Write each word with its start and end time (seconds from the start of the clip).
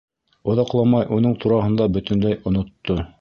Оҙаҡламай 0.53 1.05
уның 1.17 1.37
тураһында 1.43 1.87
бөтөнләй 1.99 2.39
онотто. 2.53 3.01